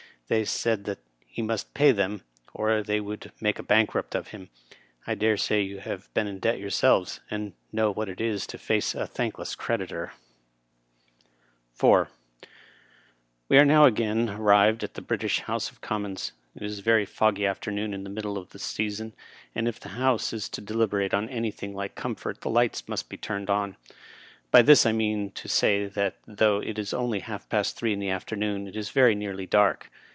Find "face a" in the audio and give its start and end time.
8.57-9.05